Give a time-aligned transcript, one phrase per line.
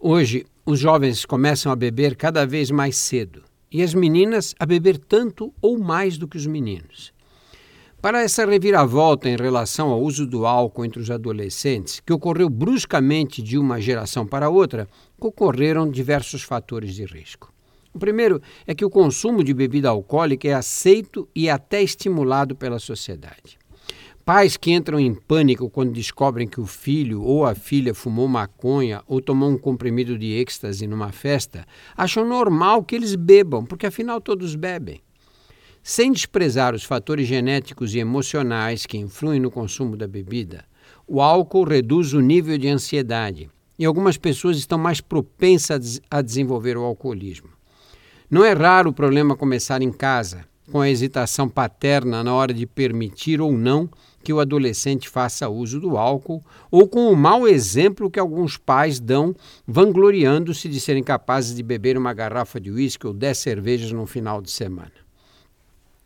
[0.00, 4.96] Hoje, os jovens começam a beber cada vez mais cedo e as meninas a beber
[4.96, 7.12] tanto ou mais do que os meninos.
[8.00, 13.42] Para essa reviravolta em relação ao uso do álcool entre os adolescentes, que ocorreu bruscamente
[13.42, 14.86] de uma geração para outra,
[15.18, 17.52] ocorreram diversos fatores de risco.
[17.92, 22.78] O primeiro é que o consumo de bebida alcoólica é aceito e até estimulado pela
[22.78, 23.57] sociedade.
[24.28, 29.02] Pais que entram em pânico quando descobrem que o filho ou a filha fumou maconha
[29.06, 31.64] ou tomou um comprimido de êxtase numa festa
[31.96, 35.00] acham normal que eles bebam, porque afinal todos bebem.
[35.82, 40.66] Sem desprezar os fatores genéticos e emocionais que influem no consumo da bebida,
[41.06, 46.76] o álcool reduz o nível de ansiedade e algumas pessoas estão mais propensas a desenvolver
[46.76, 47.48] o alcoolismo.
[48.30, 52.66] Não é raro o problema começar em casa, com a hesitação paterna na hora de
[52.66, 53.88] permitir ou não
[54.22, 59.00] que o adolescente faça uso do álcool, ou com o mau exemplo que alguns pais
[59.00, 59.34] dão,
[59.66, 64.42] vangloriando-se de serem capazes de beber uma garrafa de uísque ou dez cervejas no final
[64.42, 64.92] de semana.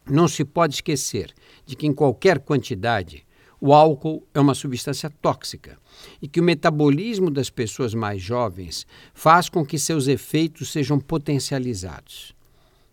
[0.08, 1.32] Não se pode esquecer
[1.64, 3.24] de que, em qualquer quantidade,
[3.60, 5.78] o álcool é uma substância tóxica
[6.20, 12.34] e que o metabolismo das pessoas mais jovens faz com que seus efeitos sejam potencializados.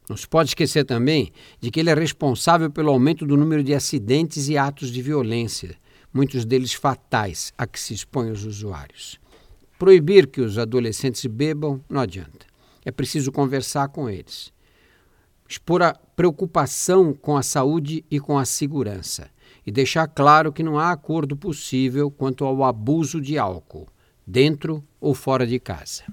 [0.09, 3.75] Não se pode esquecer também de que ele é responsável pelo aumento do número de
[3.75, 5.77] acidentes e atos de violência,
[6.11, 9.19] muitos deles fatais, a que se expõem os usuários.
[9.77, 12.47] Proibir que os adolescentes bebam não adianta.
[12.83, 14.51] É preciso conversar com eles
[15.49, 19.31] expor a preocupação com a saúde e com a segurança
[19.65, 23.87] e deixar claro que não há acordo possível quanto ao abuso de álcool,
[24.25, 26.03] dentro ou fora de casa.